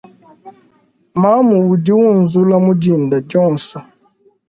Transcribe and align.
Mamu 1.21 1.57
udi 1.71 1.91
unzula 2.11 2.55
mudinda 2.65 3.17
dionso. 3.29 3.77